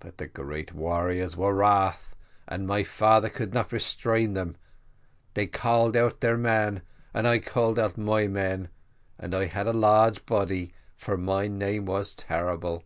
"But 0.00 0.08
all 0.08 0.14
the 0.18 0.26
great 0.26 0.74
warriors 0.74 1.34
were 1.34 1.54
wroth, 1.54 2.14
and 2.46 2.66
my 2.66 2.82
father 2.82 3.30
could 3.30 3.54
not 3.54 3.72
restrain 3.72 4.34
them. 4.34 4.56
They 5.32 5.46
called 5.46 5.96
out 5.96 6.20
their 6.20 6.36
men, 6.36 6.82
and 7.14 7.26
I 7.26 7.38
called 7.38 7.78
out 7.78 7.96
my 7.96 8.26
men, 8.26 8.68
and 9.18 9.34
I 9.34 9.46
had 9.46 9.66
a 9.66 9.72
large 9.72 10.26
body, 10.26 10.74
for 10.94 11.16
my 11.16 11.48
name 11.48 11.86
was 11.86 12.14
terrible. 12.14 12.84